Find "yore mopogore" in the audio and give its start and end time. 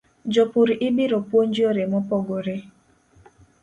1.63-2.55